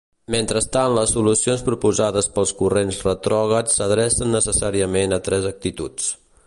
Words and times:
Mentrestant 0.35 0.93
les 0.97 1.11
solucions 1.17 1.65
proposades 1.67 2.29
pels 2.37 2.55
corrents 2.63 2.99
retrògrads 3.09 3.79
s'adrecen 3.81 4.35
necessàriament 4.41 5.19
a 5.19 5.25
tres 5.29 5.51
actituds. 5.57 6.15